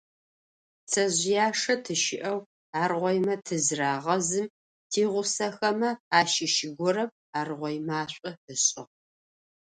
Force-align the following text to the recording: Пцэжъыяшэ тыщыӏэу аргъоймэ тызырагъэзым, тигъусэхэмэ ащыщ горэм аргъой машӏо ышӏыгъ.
Пцэжъыяшэ 0.83 1.73
тыщыӏэу 1.83 2.39
аргъоймэ 2.81 3.33
тызырагъэзым, 3.45 4.47
тигъусэхэмэ 4.91 5.89
ащыщ 6.17 6.55
горэм 6.77 7.09
аргъой 7.39 7.77
машӏо 7.87 8.31
ышӏыгъ. 8.53 8.93